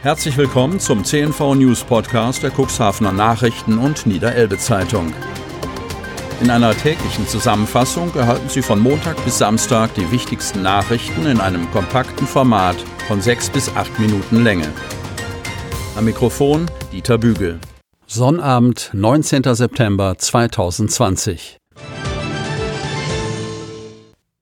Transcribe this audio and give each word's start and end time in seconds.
Herzlich 0.00 0.36
willkommen 0.36 0.78
zum 0.78 1.04
CNV 1.04 1.56
News 1.56 1.82
Podcast 1.82 2.44
der 2.44 2.52
Cuxhavener 2.52 3.10
Nachrichten 3.10 3.78
und 3.78 4.06
Niederelbe 4.06 4.56
Zeitung. 4.56 5.12
In 6.40 6.50
einer 6.50 6.72
täglichen 6.72 7.26
Zusammenfassung 7.26 8.14
erhalten 8.14 8.48
Sie 8.48 8.62
von 8.62 8.78
Montag 8.78 9.16
bis 9.24 9.38
Samstag 9.38 9.92
die 9.94 10.08
wichtigsten 10.12 10.62
Nachrichten 10.62 11.26
in 11.26 11.40
einem 11.40 11.68
kompakten 11.72 12.28
Format 12.28 12.76
von 13.08 13.20
sechs 13.20 13.50
bis 13.50 13.74
acht 13.74 13.98
Minuten 13.98 14.44
Länge. 14.44 14.72
Am 15.96 16.04
Mikrofon 16.04 16.70
Dieter 16.92 17.18
Bügel. 17.18 17.58
Sonnabend, 18.06 18.90
19. 18.92 19.42
September 19.52 20.16
2020. 20.16 21.58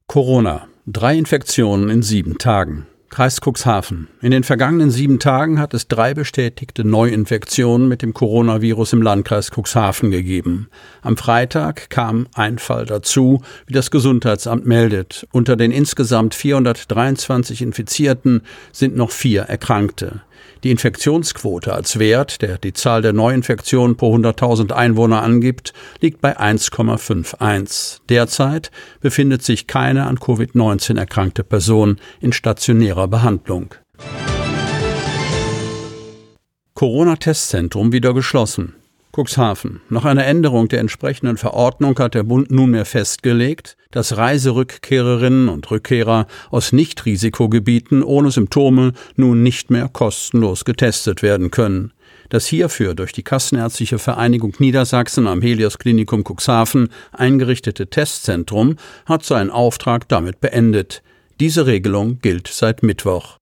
Corona. 0.07 0.68
Drei 0.86 1.16
Infektionen 1.16 1.88
in 1.88 2.02
sieben 2.02 2.36
Tagen. 2.36 2.86
Kreis 3.09 3.41
Cuxhaven. 3.41 4.09
In 4.20 4.32
den 4.32 4.43
vergangenen 4.43 4.91
sieben 4.91 5.18
Tagen 5.18 5.59
hat 5.59 5.75
es 5.75 5.88
drei 5.88 6.12
bestätigte 6.12 6.84
Neuinfektionen 6.84 7.88
mit 7.88 8.02
dem 8.02 8.12
Coronavirus 8.12 8.95
im 8.95 9.02
Landkreis 9.02 9.51
Cuxhaven 9.51 10.10
gegeben. 10.10 10.69
Am 11.02 11.16
Freitag 11.16 11.88
kam 11.88 12.27
ein 12.34 12.59
Fall 12.59 12.84
dazu, 12.84 13.42
wie 13.66 13.73
das 13.73 13.91
Gesundheitsamt 13.91 14.66
meldet. 14.66 15.27
Unter 15.32 15.56
den 15.56 15.70
insgesamt 15.70 16.34
423 16.34 17.62
Infizierten 17.62 18.42
sind 18.73 18.96
noch 18.96 19.12
vier 19.12 19.43
Erkrankte. 19.43 20.23
Die 20.64 20.70
Infektionsquote 20.70 21.72
als 21.72 21.98
Wert, 21.98 22.42
der 22.42 22.58
die 22.58 22.72
Zahl 22.72 23.02
der 23.02 23.12
Neuinfektionen 23.12 23.96
pro 23.96 24.14
100.000 24.14 24.72
Einwohner 24.72 25.22
angibt, 25.22 25.72
liegt 26.00 26.20
bei 26.20 26.38
1,51. 26.38 28.00
Derzeit 28.09 28.70
befindet 29.00 29.42
sich 29.42 29.66
keine 29.66 30.06
an 30.06 30.18
Covid-19 30.18 30.98
erkrankte 30.98 31.45
Person 31.45 31.98
in 32.20 32.32
stationärer 32.32 33.09
Behandlung. 33.09 33.74
Corona-Testzentrum 36.74 37.92
wieder 37.92 38.12
geschlossen. 38.12 38.74
Cuxhaven. 39.16 39.80
Nach 39.88 40.04
einer 40.04 40.26
Änderung 40.26 40.68
der 40.68 40.80
entsprechenden 40.80 41.38
Verordnung 41.38 41.98
hat 41.98 42.14
der 42.14 42.22
Bund 42.22 42.50
nunmehr 42.50 42.84
festgelegt, 42.84 43.78
dass 43.90 44.18
Reiserückkehrerinnen 44.18 45.48
und 45.48 45.70
Rückkehrer 45.70 46.26
aus 46.50 46.72
Nicht-Risikogebieten 46.72 48.02
ohne 48.02 48.30
Symptome 48.30 48.92
nun 49.16 49.42
nicht 49.42 49.70
mehr 49.70 49.88
kostenlos 49.88 50.66
getestet 50.66 51.22
werden 51.22 51.50
können. 51.50 51.92
Das 52.28 52.46
hierfür 52.46 52.94
durch 52.94 53.12
die 53.12 53.22
Kassenärztliche 53.22 53.98
Vereinigung 53.98 54.52
Niedersachsen 54.59 55.26
am 55.26 55.40
Helios 55.40 55.78
Klinikum 55.78 56.22
Cuxhaven 56.22 56.90
eingerichtete 57.12 57.87
Testzentrum 57.87 58.76
hat 59.06 59.24
seinen 59.24 59.50
Auftrag 59.50 60.09
damit 60.09 60.40
beendet. 60.40 61.02
Diese 61.40 61.66
Regelung 61.66 62.18
gilt 62.20 62.48
seit 62.48 62.82
Mittwoch. 62.82 63.38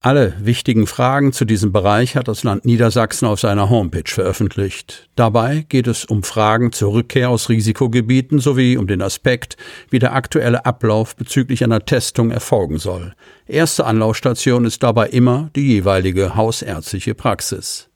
Alle 0.00 0.34
wichtigen 0.38 0.86
Fragen 0.86 1.32
zu 1.32 1.44
diesem 1.44 1.72
Bereich 1.72 2.14
hat 2.14 2.28
das 2.28 2.44
Land 2.44 2.64
Niedersachsen 2.64 3.26
auf 3.26 3.40
seiner 3.40 3.68
Homepage 3.68 4.08
veröffentlicht. 4.08 5.08
Dabei 5.16 5.66
geht 5.68 5.88
es 5.88 6.04
um 6.04 6.22
Fragen 6.22 6.70
zur 6.70 6.92
Rückkehr 6.92 7.30
aus 7.30 7.48
Risikogebieten 7.48 8.38
sowie 8.38 8.76
um 8.76 8.86
den 8.86 9.02
Aspekt, 9.02 9.56
wie 9.90 9.98
der 9.98 10.14
aktuelle 10.14 10.64
Ablauf 10.64 11.16
bezüglich 11.16 11.64
einer 11.64 11.84
Testung 11.84 12.30
erfolgen 12.30 12.78
soll. 12.78 13.12
Erste 13.48 13.86
Anlaufstation 13.86 14.66
ist 14.66 14.84
dabei 14.84 15.08
immer 15.08 15.50
die 15.56 15.66
jeweilige 15.66 16.36
hausärztliche 16.36 17.16
Praxis. 17.16 17.88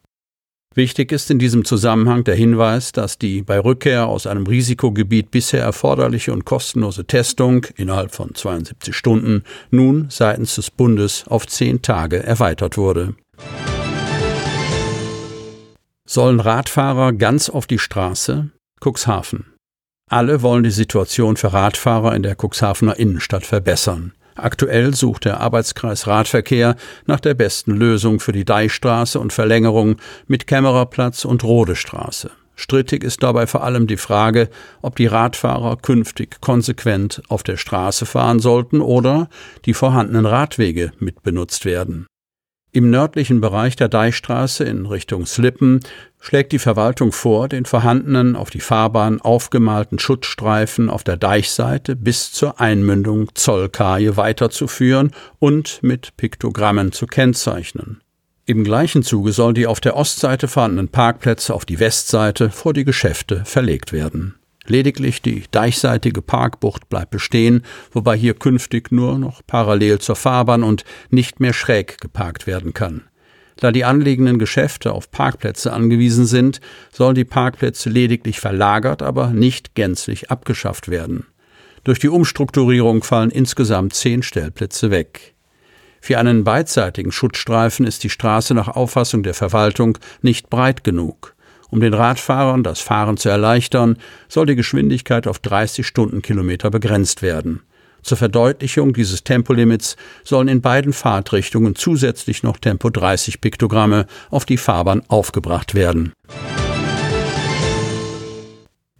Wichtig 0.74 1.12
ist 1.12 1.30
in 1.30 1.38
diesem 1.38 1.64
Zusammenhang 1.66 2.24
der 2.24 2.34
Hinweis, 2.34 2.92
dass 2.92 3.18
die 3.18 3.42
bei 3.42 3.58
Rückkehr 3.58 4.06
aus 4.06 4.26
einem 4.26 4.46
Risikogebiet 4.46 5.30
bisher 5.30 5.62
erforderliche 5.62 6.32
und 6.32 6.46
kostenlose 6.46 7.04
Testung 7.04 7.66
innerhalb 7.76 8.14
von 8.14 8.34
72 8.34 8.96
Stunden 8.96 9.42
nun 9.70 10.06
seitens 10.08 10.54
des 10.54 10.70
Bundes 10.70 11.24
auf 11.28 11.46
zehn 11.46 11.82
Tage 11.82 12.22
erweitert 12.22 12.78
wurde. 12.78 13.14
Sollen 16.08 16.40
Radfahrer 16.40 17.12
ganz 17.12 17.50
auf 17.50 17.66
die 17.66 17.78
Straße? 17.78 18.50
Cuxhaven. 18.80 19.52
Alle 20.10 20.42
wollen 20.42 20.62
die 20.62 20.70
Situation 20.70 21.36
für 21.36 21.52
Radfahrer 21.52 22.14
in 22.14 22.22
der 22.22 22.36
Cuxhavener 22.36 22.98
Innenstadt 22.98 23.46
verbessern. 23.46 24.12
Aktuell 24.34 24.94
sucht 24.94 25.24
der 25.24 25.40
Arbeitskreis 25.40 26.06
Radverkehr 26.06 26.76
nach 27.06 27.20
der 27.20 27.34
besten 27.34 27.72
Lösung 27.72 28.20
für 28.20 28.32
die 28.32 28.44
Deichstraße 28.44 29.20
und 29.20 29.32
Verlängerung 29.32 29.96
mit 30.26 30.46
Kämmererplatz 30.46 31.24
und 31.24 31.44
Rodestraße. 31.44 32.30
Strittig 32.54 33.02
ist 33.02 33.22
dabei 33.22 33.46
vor 33.46 33.64
allem 33.64 33.86
die 33.86 33.96
Frage, 33.96 34.48
ob 34.82 34.96
die 34.96 35.06
Radfahrer 35.06 35.76
künftig 35.76 36.40
konsequent 36.40 37.22
auf 37.28 37.42
der 37.42 37.56
Straße 37.56 38.06
fahren 38.06 38.40
sollten 38.40 38.80
oder 38.80 39.28
die 39.64 39.74
vorhandenen 39.74 40.26
Radwege 40.26 40.92
mitbenutzt 40.98 41.64
werden. 41.64 42.06
Im 42.74 42.88
nördlichen 42.88 43.42
Bereich 43.42 43.76
der 43.76 43.90
Deichstraße 43.90 44.64
in 44.64 44.86
Richtung 44.86 45.26
Slippen 45.26 45.80
schlägt 46.18 46.52
die 46.52 46.58
Verwaltung 46.58 47.12
vor, 47.12 47.46
den 47.46 47.66
vorhandenen 47.66 48.34
auf 48.34 48.48
die 48.48 48.60
Fahrbahn 48.60 49.20
aufgemalten 49.20 49.98
Schutzstreifen 49.98 50.88
auf 50.88 51.04
der 51.04 51.18
Deichseite 51.18 51.96
bis 51.96 52.32
zur 52.32 52.60
Einmündung 52.60 53.28
Zollkaje 53.34 54.16
weiterzuführen 54.16 55.10
und 55.38 55.82
mit 55.82 56.16
Piktogrammen 56.16 56.92
zu 56.92 57.06
kennzeichnen. 57.06 58.00
Im 58.46 58.64
gleichen 58.64 59.02
Zuge 59.02 59.32
sollen 59.32 59.54
die 59.54 59.66
auf 59.66 59.80
der 59.80 59.94
Ostseite 59.94 60.48
vorhandenen 60.48 60.88
Parkplätze 60.88 61.52
auf 61.52 61.66
die 61.66 61.78
Westseite 61.78 62.48
vor 62.48 62.72
die 62.72 62.86
Geschäfte 62.86 63.44
verlegt 63.44 63.92
werden. 63.92 64.36
Lediglich 64.66 65.22
die 65.22 65.44
deichseitige 65.50 66.22
Parkbucht 66.22 66.88
bleibt 66.88 67.10
bestehen, 67.10 67.62
wobei 67.90 68.16
hier 68.16 68.34
künftig 68.34 68.92
nur 68.92 69.18
noch 69.18 69.42
parallel 69.46 69.98
zur 69.98 70.16
Fahrbahn 70.16 70.62
und 70.62 70.84
nicht 71.10 71.40
mehr 71.40 71.52
schräg 71.52 72.00
geparkt 72.00 72.46
werden 72.46 72.72
kann. 72.72 73.02
Da 73.56 73.70
die 73.70 73.84
anliegenden 73.84 74.38
Geschäfte 74.38 74.92
auf 74.92 75.10
Parkplätze 75.10 75.72
angewiesen 75.72 76.26
sind, 76.26 76.60
sollen 76.92 77.14
die 77.14 77.24
Parkplätze 77.24 77.90
lediglich 77.90 78.40
verlagert, 78.40 79.02
aber 79.02 79.28
nicht 79.28 79.74
gänzlich 79.74 80.30
abgeschafft 80.30 80.88
werden. 80.88 81.26
Durch 81.84 81.98
die 81.98 82.08
Umstrukturierung 82.08 83.02
fallen 83.02 83.30
insgesamt 83.30 83.94
zehn 83.94 84.22
Stellplätze 84.22 84.90
weg. 84.90 85.34
Für 86.00 86.18
einen 86.18 86.44
beidseitigen 86.44 87.12
Schutzstreifen 87.12 87.86
ist 87.86 88.02
die 88.02 88.10
Straße 88.10 88.54
nach 88.54 88.68
Auffassung 88.68 89.22
der 89.22 89.34
Verwaltung 89.34 89.98
nicht 90.20 90.50
breit 90.50 90.82
genug. 90.82 91.36
Um 91.72 91.80
den 91.80 91.94
Radfahrern 91.94 92.62
das 92.62 92.80
Fahren 92.80 93.16
zu 93.16 93.30
erleichtern, 93.30 93.96
soll 94.28 94.44
die 94.44 94.56
Geschwindigkeit 94.56 95.26
auf 95.26 95.38
30 95.38 95.86
Stundenkilometer 95.86 96.70
begrenzt 96.70 97.22
werden. 97.22 97.62
Zur 98.02 98.18
Verdeutlichung 98.18 98.92
dieses 98.92 99.24
Tempolimits 99.24 99.96
sollen 100.22 100.48
in 100.48 100.60
beiden 100.60 100.92
Fahrtrichtungen 100.92 101.74
zusätzlich 101.74 102.42
noch 102.42 102.58
Tempo 102.58 102.90
30 102.90 103.40
Piktogramme 103.40 104.06
auf 104.28 104.44
die 104.44 104.58
Fahrbahn 104.58 105.00
aufgebracht 105.08 105.74
werden. 105.74 106.12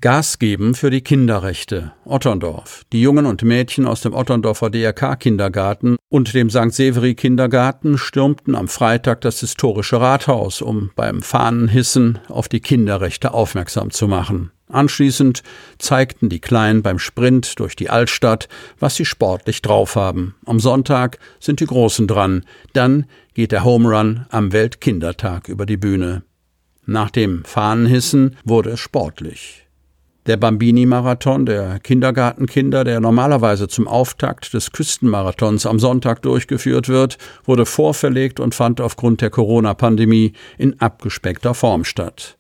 Gas 0.02 0.40
geben 0.40 0.74
für 0.74 0.90
die 0.90 1.00
Kinderrechte. 1.00 1.92
Otterndorf. 2.04 2.82
Die 2.92 3.00
Jungen 3.00 3.24
und 3.24 3.44
Mädchen 3.44 3.86
aus 3.86 4.00
dem 4.00 4.14
Otterndorfer 4.14 4.68
DRK-Kindergarten 4.68 5.96
und 6.08 6.34
dem 6.34 6.50
St. 6.50 6.72
Severi-Kindergarten 6.72 7.96
stürmten 7.98 8.56
am 8.56 8.66
Freitag 8.66 9.20
das 9.20 9.38
historische 9.38 10.00
Rathaus, 10.00 10.60
um 10.60 10.90
beim 10.96 11.22
Fahnenhissen 11.22 12.18
auf 12.26 12.48
die 12.48 12.58
Kinderrechte 12.58 13.32
aufmerksam 13.32 13.92
zu 13.92 14.08
machen. 14.08 14.50
Anschließend 14.66 15.44
zeigten 15.78 16.28
die 16.28 16.40
Kleinen 16.40 16.82
beim 16.82 16.98
Sprint 16.98 17.60
durch 17.60 17.76
die 17.76 17.88
Altstadt, 17.88 18.48
was 18.80 18.96
sie 18.96 19.04
sportlich 19.04 19.62
drauf 19.62 19.94
haben. 19.94 20.34
Am 20.44 20.58
Sonntag 20.58 21.18
sind 21.38 21.60
die 21.60 21.66
Großen 21.66 22.08
dran. 22.08 22.44
Dann 22.72 23.06
geht 23.34 23.52
der 23.52 23.62
Home 23.62 23.88
Run 23.88 24.26
am 24.30 24.50
Weltkindertag 24.50 25.48
über 25.48 25.64
die 25.64 25.76
Bühne. 25.76 26.24
Nach 26.86 27.10
dem 27.10 27.44
Fahnenhissen 27.44 28.36
wurde 28.44 28.70
es 28.70 28.80
sportlich. 28.80 29.61
Der 30.26 30.36
Bambini-Marathon 30.36 31.46
der 31.46 31.80
Kindergartenkinder, 31.80 32.84
der 32.84 33.00
normalerweise 33.00 33.66
zum 33.66 33.88
Auftakt 33.88 34.54
des 34.54 34.70
Küstenmarathons 34.70 35.66
am 35.66 35.80
Sonntag 35.80 36.22
durchgeführt 36.22 36.88
wird, 36.88 37.18
wurde 37.44 37.66
vorverlegt 37.66 38.38
und 38.38 38.54
fand 38.54 38.80
aufgrund 38.80 39.20
der 39.20 39.30
Corona-Pandemie 39.30 40.34
in 40.58 40.80
abgespeckter 40.80 41.54
Form 41.54 41.82
statt. 41.84 42.38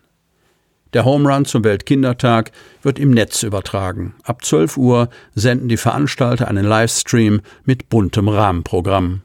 Der 0.92 1.04
Home 1.04 1.32
Run 1.32 1.44
zum 1.44 1.62
Weltkindertag 1.62 2.50
wird 2.82 2.98
im 2.98 3.12
Netz 3.12 3.44
übertragen. 3.44 4.14
Ab 4.24 4.44
12 4.44 4.76
Uhr 4.76 5.08
senden 5.36 5.68
die 5.68 5.76
Veranstalter 5.76 6.48
einen 6.48 6.64
Livestream 6.64 7.42
mit 7.64 7.88
buntem 7.88 8.28
Rahmenprogramm. 8.28 9.22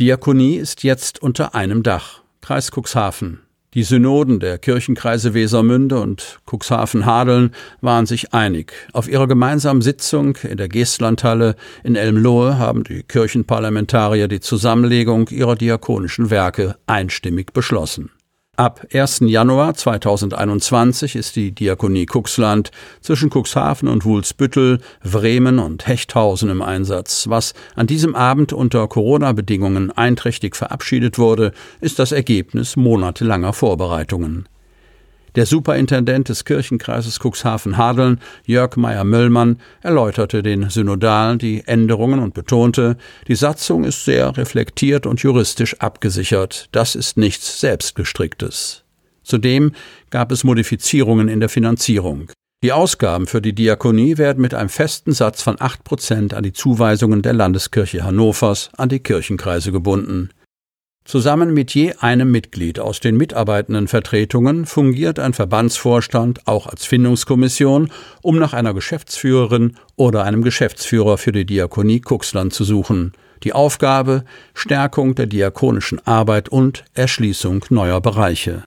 Diakonie 0.00 0.56
ist 0.56 0.82
jetzt 0.82 1.22
unter 1.22 1.54
einem 1.54 1.84
Dach. 1.84 2.22
Kreis 2.40 2.72
Cuxhaven. 2.72 3.45
Die 3.76 3.82
Synoden 3.82 4.40
der 4.40 4.56
Kirchenkreise 4.56 5.34
Wesermünde 5.34 6.00
und 6.00 6.38
Cuxhaven-Hadeln 6.46 7.50
waren 7.82 8.06
sich 8.06 8.32
einig. 8.32 8.72
Auf 8.94 9.06
ihrer 9.06 9.28
gemeinsamen 9.28 9.82
Sitzung 9.82 10.38
in 10.48 10.56
der 10.56 10.70
Geestlandhalle 10.70 11.56
in 11.84 11.94
Elmlohe 11.94 12.56
haben 12.56 12.84
die 12.84 13.02
Kirchenparlamentarier 13.02 14.28
die 14.28 14.40
Zusammenlegung 14.40 15.28
ihrer 15.28 15.56
diakonischen 15.56 16.30
Werke 16.30 16.76
einstimmig 16.86 17.52
beschlossen. 17.52 18.08
Ab 18.58 18.86
1. 18.90 19.20
Januar 19.26 19.74
2021 19.74 21.14
ist 21.14 21.36
die 21.36 21.52
Diakonie 21.52 22.06
Cuxland 22.06 22.70
zwischen 23.02 23.28
Cuxhaven 23.28 23.86
und 23.86 24.06
Wulsbüttel, 24.06 24.78
Bremen 25.04 25.58
und 25.58 25.86
Hechthausen 25.86 26.48
im 26.48 26.62
Einsatz. 26.62 27.28
Was 27.28 27.52
an 27.74 27.86
diesem 27.86 28.14
Abend 28.14 28.54
unter 28.54 28.88
Corona-Bedingungen 28.88 29.90
einträchtig 29.90 30.56
verabschiedet 30.56 31.18
wurde, 31.18 31.52
ist 31.82 31.98
das 31.98 32.12
Ergebnis 32.12 32.76
monatelanger 32.76 33.52
Vorbereitungen. 33.52 34.48
Der 35.36 35.44
Superintendent 35.44 36.30
des 36.30 36.46
Kirchenkreises 36.46 37.20
Cuxhaven-Hadeln, 37.20 38.20
Jörg 38.46 38.76
Meyer-Möllmann, 38.76 39.58
erläuterte 39.82 40.42
den 40.42 40.70
Synodalen 40.70 41.38
die 41.38 41.62
Änderungen 41.66 42.20
und 42.20 42.32
betonte, 42.32 42.96
die 43.28 43.34
Satzung 43.34 43.84
ist 43.84 44.06
sehr 44.06 44.34
reflektiert 44.38 45.04
und 45.04 45.20
juristisch 45.20 45.78
abgesichert. 45.78 46.70
Das 46.72 46.94
ist 46.94 47.18
nichts 47.18 47.60
Selbstgestricktes. 47.60 48.84
Zudem 49.24 49.72
gab 50.08 50.32
es 50.32 50.42
Modifizierungen 50.42 51.28
in 51.28 51.40
der 51.40 51.50
Finanzierung. 51.50 52.30
Die 52.62 52.72
Ausgaben 52.72 53.26
für 53.26 53.42
die 53.42 53.54
Diakonie 53.54 54.16
werden 54.16 54.40
mit 54.40 54.54
einem 54.54 54.70
festen 54.70 55.12
Satz 55.12 55.42
von 55.42 55.56
acht 55.60 55.84
Prozent 55.84 56.32
an 56.32 56.44
die 56.44 56.54
Zuweisungen 56.54 57.20
der 57.20 57.34
Landeskirche 57.34 58.04
Hannovers 58.04 58.70
an 58.78 58.88
die 58.88 59.00
Kirchenkreise 59.00 59.70
gebunden. 59.70 60.30
Zusammen 61.06 61.54
mit 61.54 61.72
je 61.72 61.94
einem 62.00 62.32
Mitglied 62.32 62.80
aus 62.80 62.98
den 62.98 63.16
mitarbeitenden 63.16 63.86
Vertretungen 63.86 64.66
fungiert 64.66 65.20
ein 65.20 65.34
Verbandsvorstand 65.34 66.48
auch 66.48 66.66
als 66.66 66.84
Findungskommission, 66.84 67.92
um 68.22 68.38
nach 68.40 68.52
einer 68.52 68.74
Geschäftsführerin 68.74 69.76
oder 69.94 70.24
einem 70.24 70.42
Geschäftsführer 70.42 71.16
für 71.16 71.30
die 71.30 71.46
Diakonie 71.46 72.00
Kuxland 72.00 72.52
zu 72.52 72.64
suchen. 72.64 73.12
Die 73.44 73.52
Aufgabe 73.52 74.24
Stärkung 74.52 75.14
der 75.14 75.26
diakonischen 75.26 76.04
Arbeit 76.04 76.48
und 76.48 76.84
Erschließung 76.94 77.64
neuer 77.70 78.00
Bereiche. 78.00 78.64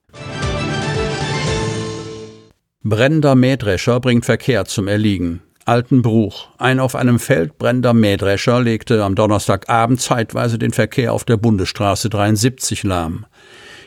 Brennender 2.82 3.36
Mähdrescher 3.36 4.00
bringt 4.00 4.24
Verkehr 4.24 4.64
zum 4.64 4.88
Erliegen. 4.88 5.42
Altenbruch. 5.70 6.48
Ein 6.58 6.80
auf 6.80 6.96
einem 6.96 7.20
Feld 7.20 7.60
brennender 7.60 7.94
Mähdrescher 7.94 8.60
legte 8.60 9.04
am 9.04 9.14
Donnerstagabend 9.14 10.02
zeitweise 10.02 10.58
den 10.58 10.72
Verkehr 10.72 11.14
auf 11.14 11.26
der 11.26 11.38
Bundesstraße 11.38 12.10
73 12.10 12.82
lahm. 12.82 13.28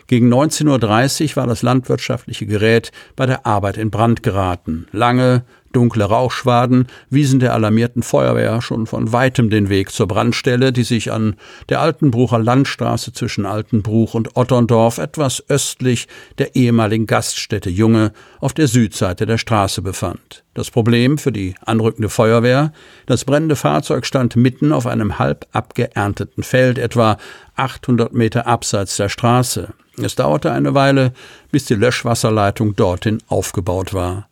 Gegen 0.06 0.32
19.30 0.32 1.30
Uhr 1.30 1.36
war 1.36 1.48
das 1.48 1.62
landwirtschaftliche 1.62 2.46
Gerät 2.46 2.92
bei 3.16 3.26
der 3.26 3.46
Arbeit 3.46 3.78
in 3.78 3.90
Brand 3.90 4.22
geraten. 4.22 4.86
Lange, 4.92 5.44
Dunkle 5.72 6.04
Rauchschwaden 6.04 6.86
wiesen 7.10 7.40
der 7.40 7.54
alarmierten 7.54 8.02
Feuerwehr 8.02 8.62
schon 8.62 8.86
von 8.86 9.12
weitem 9.12 9.50
den 9.50 9.68
Weg 9.68 9.90
zur 9.90 10.06
Brandstelle, 10.06 10.72
die 10.72 10.84
sich 10.84 11.10
an 11.10 11.36
der 11.68 11.80
Altenbrucher 11.80 12.38
Landstraße 12.38 13.12
zwischen 13.12 13.46
Altenbruch 13.46 14.14
und 14.14 14.36
Otterndorf 14.36 14.98
etwas 14.98 15.42
östlich 15.48 16.08
der 16.38 16.54
ehemaligen 16.54 17.06
Gaststätte 17.06 17.70
Junge 17.70 18.12
auf 18.40 18.52
der 18.52 18.68
Südseite 18.68 19.26
der 19.26 19.38
Straße 19.38 19.82
befand. 19.82 20.44
Das 20.54 20.70
Problem 20.70 21.16
für 21.16 21.32
die 21.32 21.54
anrückende 21.64 22.10
Feuerwehr, 22.10 22.72
das 23.06 23.24
brennende 23.24 23.56
Fahrzeug 23.56 24.04
stand 24.04 24.36
mitten 24.36 24.72
auf 24.72 24.86
einem 24.86 25.18
halb 25.18 25.46
abgeernteten 25.52 26.42
Feld, 26.42 26.78
etwa 26.78 27.16
800 27.56 28.12
Meter 28.12 28.46
abseits 28.46 28.96
der 28.96 29.08
Straße. 29.08 29.72
Es 30.02 30.14
dauerte 30.14 30.52
eine 30.52 30.74
Weile, 30.74 31.12
bis 31.50 31.64
die 31.64 31.74
Löschwasserleitung 31.74 32.76
dorthin 32.76 33.18
aufgebaut 33.28 33.94
war. 33.94 34.28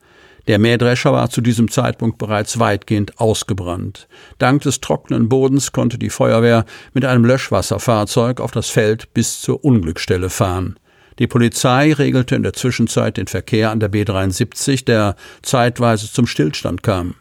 Der 0.47 0.59
Mähdrescher 0.59 1.13
war 1.13 1.31
zu 1.31 1.41
diesem 1.41 1.71
Zeitpunkt 1.71 2.19
bereits 2.19 2.59
weitgehend 2.59 3.19
ausgebrannt. 3.21 4.09
Dank 4.39 4.63
des 4.63 4.81
trockenen 4.81 5.29
Bodens 5.29 5.73
konnte 5.73 5.99
die 5.99 6.11
Feuerwehr 6.11 6.65
mit 6.93 7.05
einem 7.05 7.25
Löschwasserfahrzeug 7.25 8.41
auf 8.41 8.51
das 8.51 8.69
Feld 8.69 9.13
bis 9.15 9.41
zur 9.41 9.65
Unglücksstelle 9.65 10.31
fahren. 10.31 10.79
Die 11.19 11.27
Polizei 11.27 11.93
regelte 11.93 12.35
in 12.35 12.43
der 12.43 12.55
Zwischenzeit 12.55 13.19
den 13.19 13.27
Verkehr 13.27 13.71
an 13.71 13.81
der 13.81 13.93
B73, 13.93 14.87
der 14.87 15.17
zeitweise 15.43 16.11
zum 16.11 16.27
Stillstand 16.27 16.83
kam. 16.83 17.15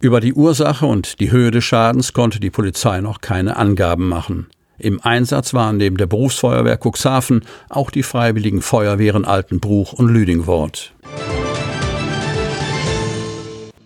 Über 0.00 0.20
die 0.20 0.34
Ursache 0.34 0.86
und 0.86 1.18
die 1.18 1.32
Höhe 1.32 1.50
des 1.50 1.64
Schadens 1.64 2.12
konnte 2.12 2.38
die 2.38 2.50
Polizei 2.50 3.00
noch 3.00 3.20
keine 3.20 3.56
Angaben 3.56 4.08
machen. 4.08 4.46
Im 4.78 5.02
Einsatz 5.02 5.54
waren 5.54 5.76
neben 5.76 5.96
der 5.96 6.06
Berufsfeuerwehr 6.06 6.78
Cuxhaven 6.80 7.44
auch 7.68 7.90
die 7.90 8.04
freiwilligen 8.04 8.62
Feuerwehren 8.62 9.24
Altenbruch 9.24 9.92
und 9.92 10.08
Lüdingwort. 10.08 10.94